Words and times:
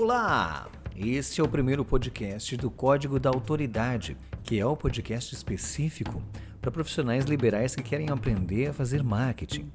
Olá! 0.00 0.68
Este 0.94 1.40
é 1.40 1.44
o 1.44 1.48
primeiro 1.48 1.84
podcast 1.84 2.56
do 2.56 2.70
Código 2.70 3.18
da 3.18 3.30
Autoridade, 3.30 4.16
que 4.44 4.56
é 4.56 4.64
o 4.64 4.76
podcast 4.76 5.34
específico 5.34 6.22
para 6.60 6.70
profissionais 6.70 7.24
liberais 7.24 7.74
que 7.74 7.82
querem 7.82 8.08
aprender 8.08 8.68
a 8.68 8.72
fazer 8.72 9.02
marketing. 9.02 9.68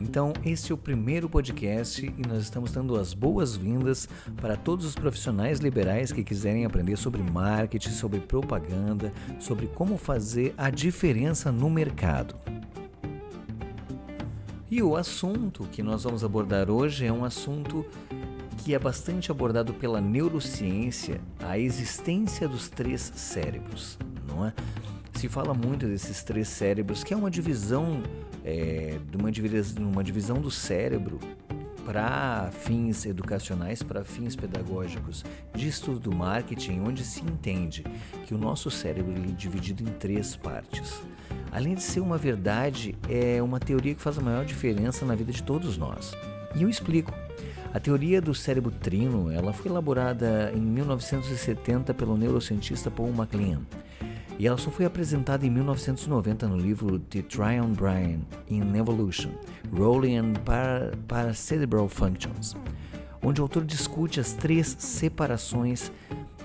Então, 0.00 0.32
este 0.44 0.70
é 0.70 0.74
o 0.76 0.78
primeiro 0.78 1.28
podcast 1.28 2.06
e 2.06 2.28
nós 2.28 2.44
estamos 2.44 2.70
dando 2.70 2.94
as 2.94 3.12
boas-vindas 3.12 4.08
para 4.40 4.56
todos 4.56 4.86
os 4.86 4.94
profissionais 4.94 5.58
liberais 5.58 6.12
que 6.12 6.22
quiserem 6.22 6.64
aprender 6.64 6.96
sobre 6.96 7.20
marketing, 7.20 7.90
sobre 7.90 8.20
propaganda, 8.20 9.12
sobre 9.40 9.66
como 9.66 9.98
fazer 9.98 10.54
a 10.56 10.70
diferença 10.70 11.50
no 11.50 11.68
mercado. 11.68 12.36
E 14.70 14.80
o 14.80 14.96
assunto 14.96 15.64
que 15.72 15.82
nós 15.82 16.04
vamos 16.04 16.22
abordar 16.22 16.70
hoje 16.70 17.04
é 17.04 17.12
um 17.12 17.24
assunto 17.24 17.84
que 18.66 18.74
é 18.74 18.80
bastante 18.80 19.30
abordado 19.30 19.72
pela 19.72 20.00
neurociência, 20.00 21.20
a 21.38 21.56
existência 21.56 22.48
dos 22.48 22.68
três 22.68 23.12
cérebros, 23.14 23.96
não 24.26 24.44
é? 24.44 24.52
Se 25.14 25.28
fala 25.28 25.54
muito 25.54 25.86
desses 25.86 26.24
três 26.24 26.48
cérebros, 26.48 27.04
que 27.04 27.14
é 27.14 27.16
uma 27.16 27.30
divisão, 27.30 28.02
é, 28.44 28.98
uma, 29.16 29.30
uma 29.88 30.02
divisão 30.02 30.40
do 30.40 30.50
cérebro 30.50 31.20
para 31.84 32.50
fins 32.50 33.06
educacionais, 33.06 33.84
para 33.84 34.04
fins 34.04 34.34
pedagógicos 34.34 35.24
de 35.54 35.68
estudo 35.68 36.00
do 36.00 36.12
marketing, 36.12 36.80
onde 36.80 37.04
se 37.04 37.22
entende 37.22 37.84
que 38.26 38.34
o 38.34 38.38
nosso 38.38 38.68
cérebro 38.68 39.12
é 39.12 39.30
dividido 39.30 39.84
em 39.84 39.92
três 39.92 40.34
partes. 40.34 41.00
Além 41.52 41.76
de 41.76 41.82
ser 41.84 42.00
uma 42.00 42.18
verdade, 42.18 42.96
é 43.08 43.40
uma 43.40 43.60
teoria 43.60 43.94
que 43.94 44.02
faz 44.02 44.18
a 44.18 44.20
maior 44.20 44.44
diferença 44.44 45.06
na 45.06 45.14
vida 45.14 45.30
de 45.30 45.44
todos 45.44 45.78
nós. 45.78 46.10
E 46.56 46.64
eu 46.64 46.68
explico. 46.68 47.12
A 47.76 47.78
teoria 47.78 48.22
do 48.22 48.34
cérebro 48.34 48.70
trino, 48.70 49.30
ela 49.30 49.52
foi 49.52 49.70
elaborada 49.70 50.50
em 50.54 50.60
1970 50.62 51.92
pelo 51.92 52.16
neurocientista 52.16 52.90
Paul 52.90 53.12
MacLean. 53.12 53.60
E 54.38 54.46
ela 54.46 54.56
só 54.56 54.70
foi 54.70 54.86
apresentada 54.86 55.44
em 55.44 55.50
1990 55.50 56.48
no 56.48 56.56
livro 56.56 56.98
The 56.98 57.20
Tryon 57.20 57.74
Bryan 57.74 58.20
in 58.48 58.74
Evolution, 58.78 59.28
Rolling 59.70 60.16
and 60.16 60.32
Paracerebral 61.06 61.86
Functions, 61.86 62.56
onde 63.22 63.42
o 63.42 63.44
autor 63.44 63.62
discute 63.62 64.20
as 64.20 64.32
três 64.32 64.74
separações 64.78 65.92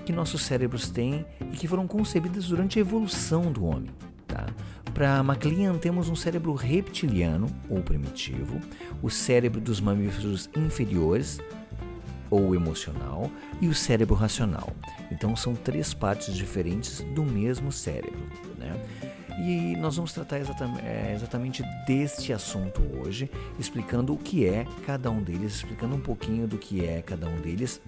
que 0.04 0.12
nossos 0.12 0.42
cérebros 0.42 0.90
têm 0.90 1.24
e 1.50 1.56
que 1.56 1.66
foram 1.66 1.86
concebidas 1.86 2.48
durante 2.48 2.78
a 2.78 2.82
evolução 2.82 3.50
do 3.50 3.64
homem. 3.64 3.88
Tá? 4.32 4.46
Para 4.94 5.22
MacLean, 5.22 5.76
temos 5.76 6.08
um 6.08 6.16
cérebro 6.16 6.54
reptiliano, 6.54 7.46
ou 7.68 7.82
primitivo, 7.82 8.58
o 9.02 9.10
cérebro 9.10 9.60
dos 9.60 9.78
mamíferos 9.78 10.48
inferiores, 10.56 11.38
ou 12.30 12.54
emocional, 12.54 13.30
e 13.60 13.68
o 13.68 13.74
cérebro 13.74 14.14
racional. 14.14 14.74
Então, 15.10 15.36
são 15.36 15.54
três 15.54 15.92
partes 15.92 16.34
diferentes 16.34 17.00
do 17.14 17.22
mesmo 17.22 17.70
cérebro. 17.70 18.26
Né? 18.58 18.74
E 19.38 19.76
nós 19.76 19.96
vamos 19.96 20.14
tratar 20.14 20.36
é, 20.36 21.12
exatamente 21.14 21.62
deste 21.86 22.32
assunto 22.32 22.80
hoje, 22.98 23.30
explicando 23.58 24.14
o 24.14 24.16
que 24.16 24.46
é 24.46 24.66
cada 24.86 25.10
um 25.10 25.22
deles, 25.22 25.56
explicando 25.56 25.94
um 25.94 26.00
pouquinho 26.00 26.46
do 26.46 26.56
que 26.56 26.84
é 26.84 27.02
cada 27.02 27.28
um 27.28 27.36
deles 27.36 27.82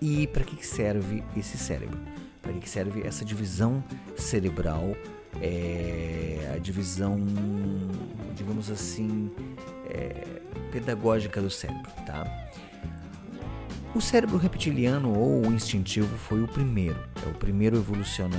e 0.00 0.26
para 0.26 0.44
que 0.44 0.64
serve 0.64 1.22
esse 1.36 1.58
cérebro, 1.58 1.98
para 2.42 2.52
que 2.52 2.68
serve 2.68 3.02
essa 3.06 3.24
divisão 3.24 3.82
cerebral 4.16 4.94
é, 5.40 6.52
a 6.54 6.58
divisão, 6.58 7.18
digamos 8.34 8.70
assim, 8.70 9.30
é, 9.88 10.40
pedagógica 10.70 11.40
do 11.40 11.50
cérebro, 11.50 11.90
tá? 12.04 12.24
O 13.96 14.00
cérebro 14.00 14.36
reptiliano 14.36 15.18
ou 15.18 15.46
instintivo 15.46 16.18
foi 16.18 16.42
o 16.42 16.46
primeiro, 16.46 16.98
é 17.24 17.30
o 17.30 17.32
primeiro 17.32 17.78
evoluciona, 17.78 18.36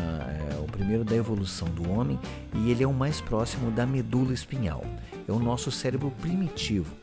é 0.52 0.60
o 0.60 0.66
primeiro 0.66 1.04
da 1.04 1.16
evolução 1.16 1.68
do 1.70 1.90
homem 1.90 2.20
e 2.54 2.70
ele 2.70 2.84
é 2.84 2.88
o 2.88 2.94
mais 2.94 3.20
próximo 3.20 3.72
da 3.72 3.84
medula 3.84 4.32
espinhal. 4.34 4.86
É 5.28 5.32
o 5.32 5.40
nosso 5.40 5.72
cérebro 5.72 6.12
primitivo. 6.22 6.94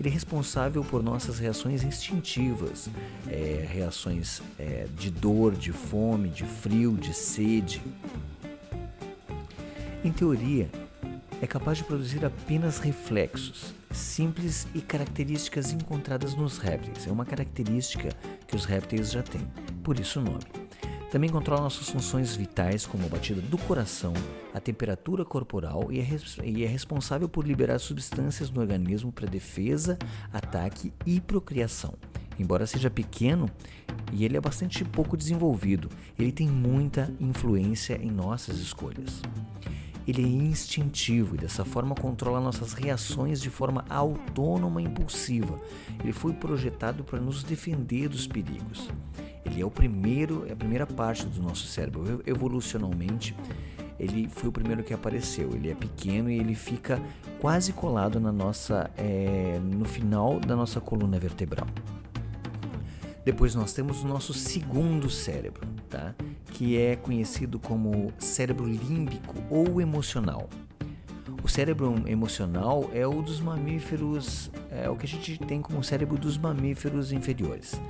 Ele 0.00 0.08
é 0.08 0.12
responsável 0.12 0.82
por 0.82 1.02
nossas 1.02 1.38
reações 1.38 1.84
instintivas, 1.84 2.88
é, 3.28 3.68
reações 3.70 4.40
é, 4.58 4.86
de 4.96 5.10
dor, 5.10 5.54
de 5.54 5.70
fome, 5.70 6.30
de 6.30 6.44
frio, 6.44 6.96
de 6.96 7.12
sede, 7.12 7.82
em 10.04 10.10
teoria, 10.10 10.68
é 11.40 11.46
capaz 11.46 11.78
de 11.78 11.84
produzir 11.84 12.24
apenas 12.24 12.78
reflexos, 12.78 13.74
simples 13.90 14.66
e 14.74 14.80
características 14.80 15.72
encontradas 15.72 16.34
nos 16.34 16.58
répteis. 16.58 17.06
É 17.06 17.12
uma 17.12 17.24
característica 17.24 18.10
que 18.46 18.56
os 18.56 18.64
répteis 18.64 19.12
já 19.12 19.22
têm, 19.22 19.46
por 19.82 19.98
isso 19.98 20.20
o 20.20 20.22
nome. 20.22 20.44
Também 21.10 21.28
controla 21.28 21.62
nossas 21.62 21.88
funções 21.88 22.34
vitais, 22.34 22.86
como 22.86 23.04
a 23.04 23.08
batida 23.08 23.40
do 23.40 23.58
coração, 23.58 24.14
a 24.54 24.58
temperatura 24.60 25.24
corporal 25.24 25.92
e 25.92 26.00
é, 26.00 26.06
e 26.44 26.64
é 26.64 26.66
responsável 26.66 27.28
por 27.28 27.46
liberar 27.46 27.78
substâncias 27.78 28.50
no 28.50 28.60
organismo 28.60 29.12
para 29.12 29.28
defesa, 29.28 29.98
ataque 30.32 30.92
e 31.04 31.20
procriação. 31.20 31.94
Embora 32.38 32.66
seja 32.66 32.88
pequeno, 32.88 33.48
e 34.10 34.24
ele 34.24 34.36
é 34.36 34.40
bastante 34.40 34.84
pouco 34.84 35.16
desenvolvido, 35.16 35.90
ele 36.18 36.32
tem 36.32 36.48
muita 36.48 37.12
influência 37.20 38.00
em 38.02 38.10
nossas 38.10 38.58
escolhas 38.58 39.20
ele 40.06 40.22
é 40.22 40.26
instintivo 40.26 41.34
e 41.34 41.38
dessa 41.38 41.64
forma 41.64 41.94
controla 41.94 42.40
nossas 42.40 42.72
reações 42.72 43.40
de 43.40 43.50
forma 43.50 43.84
autônoma 43.88 44.82
e 44.82 44.84
impulsiva. 44.84 45.60
Ele 46.02 46.12
foi 46.12 46.32
projetado 46.32 47.04
para 47.04 47.20
nos 47.20 47.42
defender 47.42 48.08
dos 48.08 48.26
perigos. 48.26 48.88
Ele 49.44 49.60
é 49.60 49.64
o 49.64 49.70
primeiro, 49.70 50.44
é 50.48 50.52
a 50.52 50.56
primeira 50.56 50.86
parte 50.86 51.26
do 51.26 51.42
nosso 51.42 51.66
cérebro. 51.66 52.22
Evolucionalmente, 52.26 53.34
ele 53.98 54.28
foi 54.28 54.48
o 54.48 54.52
primeiro 54.52 54.82
que 54.82 54.92
apareceu. 54.92 55.50
Ele 55.54 55.70
é 55.70 55.74
pequeno 55.74 56.30
e 56.30 56.38
ele 56.38 56.54
fica 56.54 57.00
quase 57.40 57.72
colado 57.72 58.18
na 58.18 58.32
nossa, 58.32 58.90
é, 58.96 59.60
no 59.62 59.84
final 59.84 60.40
da 60.40 60.56
nossa 60.56 60.80
coluna 60.80 61.18
vertebral. 61.18 61.66
Depois 63.24 63.54
nós 63.54 63.72
temos 63.72 64.02
o 64.02 64.08
nosso 64.08 64.34
segundo 64.34 65.08
cérebro, 65.08 65.66
tá? 65.88 66.14
Que 66.52 66.76
é 66.78 66.96
conhecido 66.96 67.58
como 67.58 68.12
cérebro 68.18 68.66
límbico 68.66 69.34
ou 69.50 69.80
emocional. 69.80 70.48
O 71.42 71.48
cérebro 71.48 72.04
emocional 72.06 72.88
é 72.94 73.06
o 73.06 73.20
dos 73.20 73.40
mamíferos, 73.40 74.50
é 74.70 74.88
o 74.88 74.94
que 74.94 75.06
a 75.06 75.08
gente 75.08 75.38
tem 75.38 75.60
como 75.60 75.82
cérebro 75.82 76.16
dos 76.16 76.38
mamíferos 76.38 77.10
inferiores. 77.10 77.80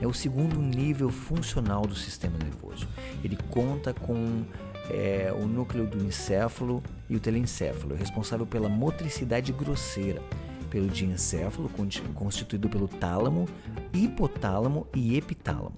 É 0.00 0.06
o 0.06 0.14
segundo 0.14 0.60
nível 0.60 1.10
funcional 1.10 1.82
do 1.82 1.94
sistema 1.94 2.36
nervoso. 2.38 2.88
Ele 3.22 3.38
conta 3.50 3.92
com 3.92 4.42
é, 4.90 5.32
o 5.36 5.46
núcleo 5.46 5.86
do 5.86 6.02
encéfalo 6.02 6.82
e 7.08 7.16
o 7.16 7.20
telencéfalo, 7.20 7.94
responsável 7.94 8.46
pela 8.46 8.68
motricidade 8.68 9.52
grosseira, 9.52 10.22
pelo 10.70 10.88
diencéfalo, 10.88 11.70
constituído 12.14 12.68
pelo 12.68 12.88
tálamo, 12.88 13.46
hipotálamo 13.92 14.86
e 14.94 15.16
epitálamo. 15.16 15.74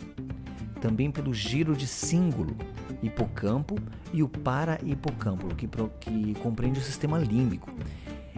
Também 0.80 1.10
pelo 1.10 1.32
giro 1.32 1.76
de 1.76 1.86
símbolo, 1.86 2.56
hipocampo 3.02 3.76
e 4.12 4.22
o 4.22 4.28
para-hipocampo, 4.28 5.54
que, 5.54 5.68
que 6.00 6.34
compreende 6.40 6.78
o 6.78 6.82
sistema 6.82 7.18
límbico. 7.18 7.70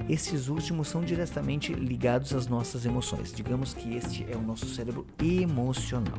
Esses 0.09 0.49
últimos 0.49 0.89
são 0.89 1.03
diretamente 1.03 1.73
ligados 1.73 2.33
às 2.33 2.47
nossas 2.47 2.87
emoções. 2.87 3.33
Digamos 3.33 3.75
que 3.75 3.97
este 3.97 4.25
é 4.31 4.37
o 4.37 4.41
nosso 4.41 4.67
cérebro 4.67 5.05
emocional. 5.21 6.19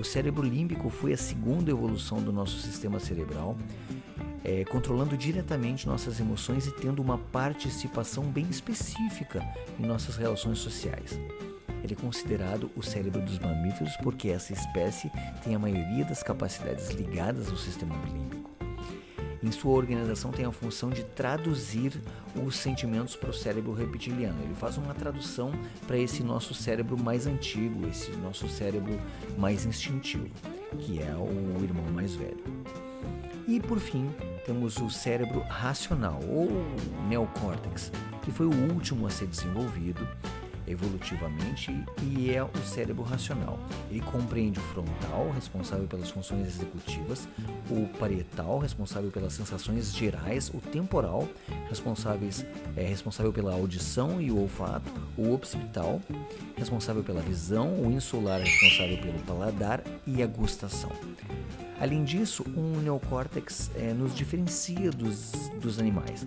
O 0.00 0.04
cérebro 0.04 0.42
límbico 0.42 0.88
foi 0.88 1.12
a 1.12 1.16
segunda 1.18 1.70
evolução 1.70 2.22
do 2.22 2.32
nosso 2.32 2.58
sistema 2.58 2.98
cerebral 2.98 3.56
é, 4.44 4.64
controlando 4.64 5.16
diretamente 5.16 5.86
nossas 5.86 6.18
emoções 6.20 6.66
e 6.66 6.72
tendo 6.72 7.00
uma 7.02 7.18
participação 7.18 8.24
bem 8.24 8.46
específica 8.48 9.46
em 9.78 9.86
nossas 9.86 10.16
relações 10.16 10.58
sociais. 10.58 11.18
Ele 11.82 11.94
é 11.94 11.96
considerado 11.96 12.70
o 12.76 12.82
cérebro 12.82 13.20
dos 13.20 13.38
mamíferos 13.38 13.96
porque 14.02 14.28
essa 14.28 14.52
espécie 14.52 15.10
tem 15.42 15.54
a 15.54 15.58
maioria 15.58 16.04
das 16.04 16.22
capacidades 16.22 16.90
ligadas 16.90 17.48
ao 17.48 17.56
sistema 17.56 17.94
límbico. 18.06 18.50
Em 19.42 19.50
sua 19.50 19.72
organização 19.72 20.30
tem 20.30 20.44
a 20.44 20.52
função 20.52 20.90
de 20.90 21.02
traduzir 21.02 21.98
os 22.46 22.56
sentimentos 22.56 23.16
para 23.16 23.30
o 23.30 23.34
cérebro 23.34 23.72
reptiliano. 23.72 24.38
Ele 24.42 24.54
faz 24.54 24.76
uma 24.76 24.92
tradução 24.92 25.50
para 25.86 25.96
esse 25.96 26.22
nosso 26.22 26.52
cérebro 26.52 27.02
mais 27.02 27.26
antigo, 27.26 27.88
esse 27.88 28.10
nosso 28.18 28.46
cérebro 28.48 29.00
mais 29.38 29.64
instintivo, 29.64 30.28
que 30.78 31.00
é 31.00 31.14
o 31.14 31.64
irmão 31.64 31.86
mais 31.90 32.14
velho. 32.14 32.44
E 33.48 33.58
por 33.58 33.80
fim, 33.80 34.10
temos 34.44 34.76
o 34.76 34.90
cérebro 34.90 35.40
racional 35.40 36.20
ou 36.28 36.48
neocórtex, 37.08 37.90
que 38.22 38.30
foi 38.30 38.46
o 38.46 38.72
último 38.72 39.06
a 39.06 39.10
ser 39.10 39.26
desenvolvido. 39.26 40.06
Evolutivamente 40.70 41.70
e 42.02 42.30
é 42.30 42.42
o 42.42 42.50
cérebro 42.64 43.02
racional. 43.02 43.58
Ele 43.90 44.00
compreende 44.00 44.58
o 44.58 44.62
frontal, 44.62 45.30
responsável 45.34 45.86
pelas 45.86 46.10
funções 46.10 46.46
executivas, 46.46 47.28
o 47.70 47.86
parietal, 47.98 48.58
responsável 48.58 49.10
pelas 49.10 49.32
sensações 49.32 49.94
gerais, 49.94 50.48
o 50.48 50.60
temporal, 50.60 51.28
responsáveis, 51.68 52.44
é 52.76 52.84
responsável 52.84 53.32
pela 53.32 53.52
audição 53.52 54.20
e 54.20 54.30
o 54.30 54.40
olfato, 54.40 54.92
o 55.16 55.32
occipital, 55.32 56.00
responsável 56.56 57.02
pela 57.02 57.20
visão, 57.20 57.80
o 57.80 57.90
insular, 57.90 58.40
responsável 58.40 58.98
pelo 58.98 59.18
paladar 59.20 59.82
e 60.06 60.22
a 60.22 60.26
gustação. 60.26 60.90
Além 61.80 62.04
disso, 62.04 62.44
um 62.56 62.78
neocórtex 62.82 63.70
é, 63.74 63.94
nos 63.94 64.14
diferencia 64.14 64.90
dos, 64.90 65.32
dos 65.60 65.78
animais. 65.78 66.26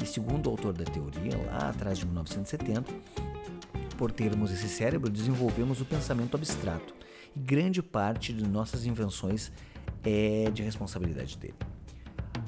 E 0.00 0.06
segundo 0.06 0.46
o 0.46 0.50
autor 0.50 0.72
da 0.72 0.84
teoria, 0.84 1.36
lá 1.46 1.70
atrás 1.70 1.98
de 1.98 2.06
1970, 2.06 2.92
por 4.02 4.10
termos 4.10 4.50
esse 4.50 4.68
cérebro, 4.68 5.08
desenvolvemos 5.08 5.80
o 5.80 5.84
pensamento 5.84 6.36
abstrato. 6.36 6.92
E 7.36 7.38
grande 7.38 7.80
parte 7.80 8.32
de 8.32 8.44
nossas 8.44 8.84
invenções 8.84 9.52
é 10.02 10.50
de 10.50 10.60
responsabilidade 10.60 11.38
dele. 11.38 11.54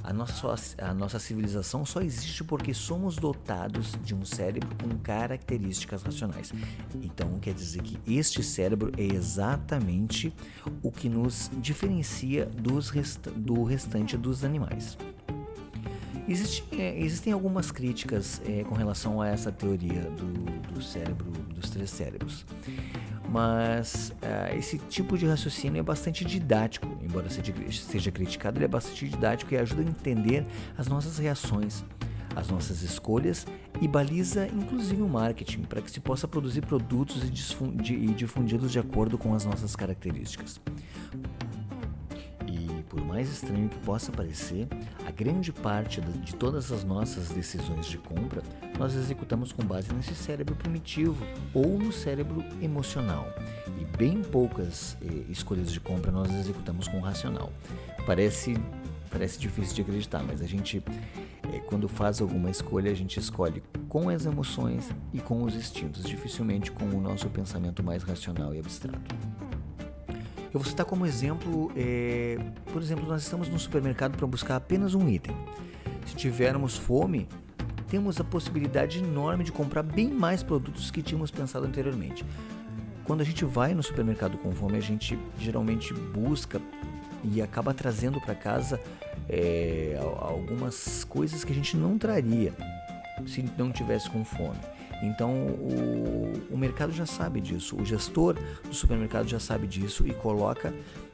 A 0.03 0.13
nossa, 0.13 0.57
a 0.79 0.93
nossa 0.93 1.21
civilização 1.21 1.87
só 1.87 2.01
existe 2.01 2.43
porque 2.43 2.75
somos 2.75 3.15
dotados 3.15 3.97
de 4.03 4.17
um 4.17 4.25
cérebro 4.25 4.69
com 4.83 4.99
características 4.99 6.03
racionais. 6.03 6.53
Então, 7.01 7.39
quer 7.39 7.55
dizer 7.55 7.83
que 7.83 8.01
este 8.05 8.43
cérebro 8.43 8.91
é 8.99 9.05
exatamente 9.05 10.35
o 10.83 10.91
que 10.91 11.09
nos 11.09 11.53
diferencia 11.59 12.47
dos 12.47 12.91
resta 12.91 13.31
do 13.31 13.63
restante 13.63 14.17
dos 14.17 14.43
animais. 14.43 14.99
Existe, 16.27 16.65
é, 16.73 16.99
existem 16.99 17.33
algumas 17.33 17.71
críticas 17.71 18.41
é, 18.47 18.65
com 18.65 18.75
relação 18.75 19.21
a 19.21 19.29
essa 19.29 19.53
teoria 19.53 20.03
do, 20.03 20.73
do 20.73 20.83
cérebro, 20.83 21.31
dos 21.55 21.69
três 21.71 21.91
cérebros 21.91 22.47
mas 23.35 24.15
uh, 24.23 24.57
esse 24.57 24.79
tipo 24.79 25.19
de 25.19 25.27
raciocínio 25.27 25.81
é 25.81 25.83
bastante 25.83 26.25
didático, 26.25 26.87
embora 27.03 27.29
seja 27.29 28.13
criticado, 28.13 28.59
ele 28.59 28.65
é 28.65 28.69
bastante 28.69 29.09
didático 29.09 29.53
e 29.53 29.57
ajuda 29.57 29.83
a 29.83 29.85
entender 29.85 30.47
as 30.79 30.87
nossas 30.87 31.19
reações, 31.19 31.85
as 32.37 32.49
nossas 32.49 32.83
escolhas 32.83 33.45
e 33.81 33.89
baliza 33.89 34.47
inclusive 34.47 35.03
o 35.03 35.09
marketing 35.09 35.63
para 35.63 35.83
que 35.83 35.91
se 35.91 35.99
possa 35.99 36.29
produzir 36.29 36.61
produtos 36.61 37.25
e 37.25 37.31
difundi-los 38.15 38.71
de 38.71 38.79
acordo 38.79 39.19
com 39.19 39.35
as 39.35 39.45
nossas 39.45 39.75
características. 39.75 40.61
Por 42.95 43.05
mais 43.05 43.29
estranho 43.29 43.69
que 43.69 43.79
possa 43.79 44.13
parecer, 44.13 44.69
a 45.05 45.11
grande 45.11 45.53
parte 45.53 46.01
de 46.01 46.33
todas 46.37 46.71
as 46.71 46.85
nossas 46.85 47.29
decisões 47.31 47.87
de 47.87 47.99
compra 47.99 48.41
nós 48.79 48.95
executamos 48.95 49.51
com 49.51 49.65
base 49.65 49.93
nesse 49.93 50.15
cérebro 50.15 50.55
primitivo 50.55 51.27
ou 51.53 51.77
no 51.77 51.93
cérebro 51.93 52.45
emocional. 52.63 53.27
E 53.81 53.85
bem 53.97 54.23
poucas 54.23 54.97
eh, 55.03 55.25
escolhas 55.29 55.73
de 55.73 55.81
compra 55.81 56.13
nós 56.13 56.33
executamos 56.33 56.87
com 56.87 56.99
o 56.99 57.01
racional. 57.01 57.53
Parece, 58.07 58.57
parece 59.11 59.41
difícil 59.41 59.75
de 59.75 59.83
acreditar, 59.83 60.23
mas 60.23 60.41
a 60.41 60.47
gente, 60.47 60.81
eh, 61.53 61.59
quando 61.67 61.89
faz 61.89 62.21
alguma 62.21 62.49
escolha, 62.49 62.93
a 62.93 62.95
gente 62.95 63.19
escolhe 63.19 63.61
com 63.89 64.09
as 64.09 64.25
emoções 64.25 64.89
e 65.13 65.19
com 65.19 65.43
os 65.43 65.57
instintos, 65.57 66.05
dificilmente 66.05 66.71
com 66.71 66.85
o 66.85 67.01
nosso 67.01 67.29
pensamento 67.29 67.83
mais 67.83 68.05
racional 68.05 68.55
e 68.55 68.61
abstrato. 68.61 69.17
Eu 70.55 70.61
vou 70.61 70.71
citar 70.71 70.87
como 70.87 71.05
exemplo, 71.05 71.73
eh, 71.75 72.39
por 72.73 72.81
exemplo, 72.81 73.05
nós 73.09 73.23
estamos 73.23 73.49
no 73.49 73.59
supermercado 73.59 74.17
para 74.17 74.25
buscar 74.25 74.55
apenas 74.55 74.95
um 74.95 75.09
item. 75.09 75.35
Se 76.07 76.15
tivermos 76.15 76.77
fome, 76.77 77.27
temos 77.89 78.21
a 78.21 78.25
possibilidade 78.25 79.01
enorme 79.01 79.43
de 79.43 79.51
comprar 79.51 79.83
bem 79.83 80.09
mais 80.09 80.45
produtos 80.45 80.93
que 80.93 81.03
tínhamos 81.03 81.33
pensado 81.33 81.67
anteriormente. 81.67 82.25
Quando 83.03 83.23
a 83.23 83.25
gente 83.25 83.45
vai 83.45 83.75
no 83.75 83.83
supermercado 83.83 84.39
com 84.39 84.53
fome, 84.53 84.79
a 84.79 84.81
gente 84.81 85.19
geralmente 85.41 85.93
busca 85.93 86.63
e 87.25 87.43
acaba 87.43 87.75
trazendo 87.75 88.21
para 88.21 88.37
casa 88.37 88.81
é, 89.29 89.99
algumas 90.21 91.03
coisas 91.03 91.43
que 91.43 91.51
a 91.51 91.55
gente 91.55 91.77
não 91.77 91.99
traria 91.99 92.55
se 93.27 93.45
não 93.59 93.73
tivesse 93.73 94.09
com 94.09 94.25
fome. 94.25 94.61
Então 95.03 95.31
o, 95.33 96.33
o, 96.51 96.59
mercado 96.59 96.93
já 96.93 97.07
sabe 97.07 97.41
disso, 97.41 97.77
o 97.77 97.85
gestor 97.85 98.37
do 98.63 98.75
supermercado 98.75 99.29
já 99.29 99.39
sabe 99.39 99.67
disso 99.67 100.07
e 100.07 100.13
coloca 100.13 100.73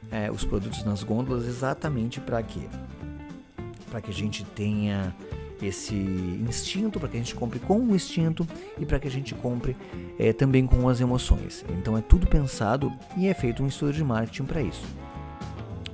é, 0.09 0.31
os 0.31 0.45
produtos 0.45 0.83
nas 0.83 1.03
gôndolas 1.03 1.45
exatamente 1.45 2.19
para 2.19 2.41
quê? 2.43 2.67
Para 3.89 4.01
que 4.01 4.09
a 4.09 4.13
gente 4.13 4.43
tenha 4.43 5.15
esse 5.61 5.95
instinto, 5.95 6.99
para 6.99 7.09
que 7.09 7.17
a 7.17 7.19
gente 7.19 7.35
compre 7.35 7.59
com 7.59 7.79
o 7.79 7.95
instinto 7.95 8.47
e 8.79 8.85
para 8.85 8.99
que 8.99 9.07
a 9.07 9.11
gente 9.11 9.35
compre 9.35 9.75
é, 10.17 10.33
também 10.33 10.65
com 10.65 10.87
as 10.89 10.99
emoções. 10.99 11.63
Então 11.77 11.97
é 11.97 12.01
tudo 12.01 12.27
pensado 12.27 12.91
e 13.17 13.27
é 13.27 13.33
feito 13.33 13.63
um 13.63 13.67
estudo 13.67 13.93
de 13.93 14.03
marketing 14.03 14.45
para 14.45 14.61
isso. 14.61 14.85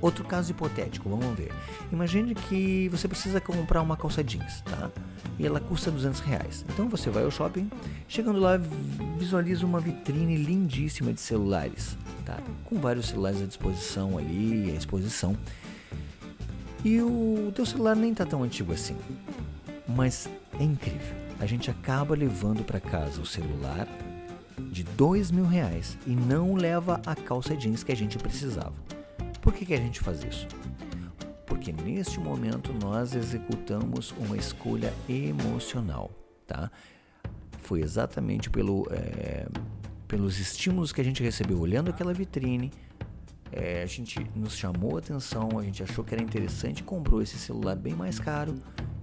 Outro 0.00 0.24
caso 0.24 0.52
hipotético, 0.52 1.08
vamos 1.08 1.36
ver. 1.36 1.52
Imagine 1.92 2.34
que 2.34 2.88
você 2.88 3.08
precisa 3.08 3.40
comprar 3.40 3.82
uma 3.82 3.96
calça 3.96 4.22
jeans, 4.22 4.62
tá? 4.62 4.90
E 5.38 5.46
ela 5.46 5.60
custa 5.60 5.90
200 5.90 6.20
reais. 6.20 6.64
Então 6.68 6.88
você 6.88 7.10
vai 7.10 7.24
ao 7.24 7.30
shopping, 7.30 7.70
chegando 8.08 8.40
lá, 8.40 8.58
visualiza 9.18 9.64
uma 9.64 9.78
vitrine 9.78 10.36
lindíssima 10.36 11.12
de 11.12 11.20
celulares, 11.20 11.96
tá? 12.24 12.38
Com 12.64 12.80
vários 12.80 13.06
celulares 13.06 13.40
à 13.40 13.46
disposição 13.46 14.18
ali, 14.18 14.70
à 14.72 14.74
exposição. 14.74 15.36
E 16.84 17.00
o 17.00 17.52
teu 17.54 17.64
celular 17.64 17.94
nem 17.94 18.12
tá 18.14 18.26
tão 18.26 18.42
antigo 18.42 18.72
assim. 18.72 18.96
Mas 19.86 20.28
é 20.58 20.64
incrível. 20.64 21.16
A 21.40 21.46
gente 21.46 21.70
acaba 21.70 22.16
levando 22.16 22.64
para 22.64 22.80
casa 22.80 23.20
o 23.20 23.26
celular 23.26 23.86
de 24.72 24.82
dois 24.82 25.30
mil 25.30 25.46
reais 25.46 25.96
e 26.06 26.10
não 26.10 26.54
leva 26.54 27.00
a 27.06 27.14
calça 27.14 27.56
jeans 27.56 27.84
que 27.84 27.92
a 27.92 27.96
gente 27.96 28.18
precisava. 28.18 28.72
Por 29.40 29.52
que, 29.52 29.64
que 29.64 29.74
a 29.74 29.78
gente 29.78 30.00
faz 30.00 30.22
isso? 30.24 30.48
Porque 31.48 31.72
neste 31.72 32.20
momento 32.20 32.72
nós 32.74 33.14
executamos 33.14 34.12
uma 34.18 34.36
escolha 34.36 34.92
emocional, 35.08 36.10
tá? 36.46 36.70
Foi 37.62 37.80
exatamente 37.80 38.50
pelo, 38.50 38.86
é, 38.90 39.46
pelos 40.06 40.38
estímulos 40.38 40.92
que 40.92 41.00
a 41.00 41.04
gente 41.04 41.22
recebeu 41.22 41.58
olhando 41.58 41.88
aquela 41.88 42.12
vitrine, 42.12 42.70
é, 43.50 43.82
a 43.82 43.86
gente 43.86 44.20
nos 44.36 44.56
chamou 44.56 44.96
a 44.96 44.98
atenção, 44.98 45.58
a 45.58 45.62
gente 45.62 45.82
achou 45.82 46.04
que 46.04 46.14
era 46.14 46.22
interessante, 46.22 46.82
comprou 46.82 47.22
esse 47.22 47.38
celular 47.38 47.74
bem 47.74 47.94
mais 47.94 48.20
caro 48.20 48.54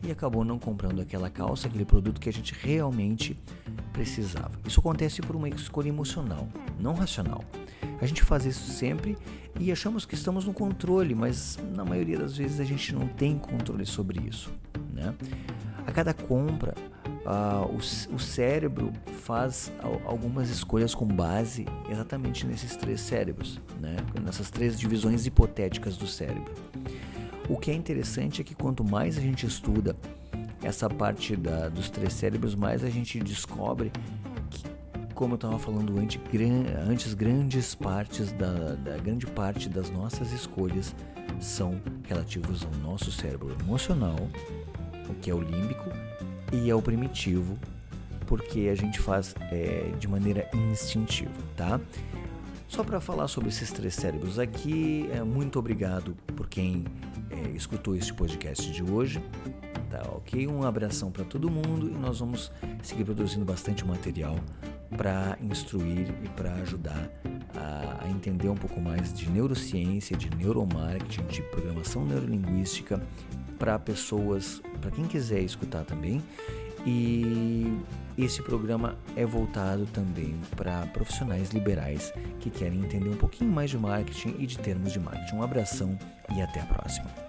e 0.04 0.12
acabou 0.12 0.44
não 0.44 0.60
comprando 0.60 1.02
aquela 1.02 1.30
calça, 1.30 1.68
aquele 1.68 1.86
produto 1.86 2.20
que 2.20 2.30
a 2.30 2.34
gente 2.34 2.54
realmente 2.54 3.38
precisava. 3.92 4.52
Isso 4.66 4.80
acontece 4.80 5.22
por 5.22 5.36
uma 5.36 5.50
escolha 5.50 5.90
emocional, 5.90 6.48
não 6.80 6.94
racional. 6.94 7.44
A 8.02 8.06
gente 8.06 8.24
faz 8.24 8.46
isso 8.46 8.72
sempre 8.72 9.18
e 9.60 9.72
achamos 9.72 10.06
que 10.06 10.16
estamos 10.16 10.46
no 10.46 10.54
controle, 10.54 11.16
mas 11.16 11.58
na 11.74 11.86
maioria 11.86 12.18
das 12.18 12.38
vezes 12.38 12.60
a 12.60 12.64
gente 12.64 12.94
não 12.94 13.08
tem 13.08 13.38
controle 13.38 13.86
sobre 13.86 14.28
isso. 14.28 14.52
Né? 14.94 15.14
A 15.88 15.92
cada 15.92 16.14
compra, 16.14 16.74
uh, 17.26 17.66
o, 17.72 18.16
o 18.16 18.20
cérebro 18.20 18.92
faz 19.22 19.72
algumas 20.06 20.50
escolhas 20.50 20.94
com 20.94 21.06
base 21.06 21.66
exatamente 21.90 22.46
nesses 22.46 22.76
três 22.76 23.02
cérebros, 23.02 23.62
né? 23.80 23.96
nessas 24.24 24.50
três 24.50 24.80
divisões 24.80 25.26
hipotéticas 25.26 25.98
do 25.98 26.08
cérebro. 26.08 26.54
O 27.48 27.58
que 27.58 27.70
é 27.70 27.74
interessante 27.74 28.42
é 28.42 28.44
que 28.44 28.56
quanto 28.56 28.84
mais 28.84 29.18
a 29.18 29.22
gente 29.22 29.46
estuda 29.46 29.96
essa 30.64 30.90
parte 30.90 31.36
da, 31.36 31.70
dos 31.70 31.90
três 31.90 32.14
cérebros, 32.14 32.56
mais 32.56 32.84
a 32.84 32.90
gente 32.90 33.20
descobre 33.20 33.92
que, 34.50 34.64
como 35.14 35.34
eu 35.34 35.36
estava 35.36 35.60
falando 35.60 35.98
antes, 36.00 36.20
gran, 36.32 36.64
antes 36.90 37.14
grandes 37.14 37.76
partes 37.76 38.32
da, 38.32 38.76
da 38.76 38.98
grande 38.98 39.28
parte 39.28 39.70
das 39.70 39.92
nossas 39.92 40.32
escolhas 40.32 40.96
são 41.40 41.80
relativos 42.08 42.66
ao 42.66 42.72
nosso 42.80 43.12
cérebro 43.12 43.56
emocional, 43.62 44.18
o 45.08 45.14
que 45.16 45.30
é 45.30 45.34
o 45.34 45.42
límbico, 45.42 45.90
e 46.52 46.72
ao 46.72 46.82
primitivo, 46.82 47.58
porque 48.26 48.70
a 48.72 48.76
gente 48.76 49.00
faz 49.00 49.36
é, 49.52 49.92
de 50.00 50.08
maneira 50.08 50.50
instintiva, 50.72 51.32
tá? 51.56 51.80
Só 52.68 52.84
para 52.84 53.00
falar 53.00 53.28
sobre 53.28 53.50
esses 53.50 53.72
três 53.72 53.94
cérebros 53.94 54.40
aqui, 54.40 55.08
é, 55.14 55.22
muito 55.22 55.60
obrigado 55.60 56.16
por 56.36 56.48
quem 56.50 56.86
é, 57.30 57.50
escutou 57.56 57.96
este 57.96 58.14
podcast 58.14 58.72
de 58.72 58.84
hoje. 58.84 59.22
Tá 59.90 60.02
ok? 60.14 60.48
Um 60.48 60.64
abração 60.64 61.12
para 61.12 61.24
todo 61.24 61.50
mundo 61.50 61.90
e 61.90 61.94
nós 61.94 62.20
vamos 62.20 62.52
seguir 62.82 63.04
produzindo 63.04 63.46
bastante 63.46 63.86
material 63.86 64.36
para 64.98 65.38
instruir 65.42 66.14
e 66.24 66.30
para 66.30 66.54
ajudar 66.56 67.10
a, 67.56 68.06
a, 68.06 68.10
entender 68.10 68.50
um 68.50 68.56
pouco 68.56 68.80
mais 68.80 69.14
de 69.14 69.30
neurociência, 69.30 70.16
de 70.18 70.30
neuromarketing, 70.36 71.26
de 71.28 71.42
programação 71.44 72.06
neurolinguística 72.06 73.02
para 73.58 73.80
pessoas, 73.80 74.62
para 74.82 74.92
quem 74.92 75.06
quiser 75.06 75.42
escutar 75.42 75.86
também. 75.86 76.22
E 76.86 77.78
esse 78.18 78.42
programa 78.42 78.96
é 79.16 79.26
voltado 79.26 79.86
também 79.88 80.40
para 80.56 80.86
profissionais 80.88 81.50
liberais 81.50 82.14
que 82.40 82.50
querem 82.50 82.80
entender 82.80 83.10
um 83.10 83.18
pouquinho 83.18 83.52
mais 83.52 83.70
de 83.70 83.78
marketing 83.78 84.36
e 84.40 84.46
de 84.46 84.58
termos 84.58 84.94
de 84.94 85.00
marketing. 85.00 85.36
Um 85.36 85.44
abração 85.44 85.98
e 86.36 86.42
até 86.42 86.62
a 86.62 86.66
próxima. 86.66 87.25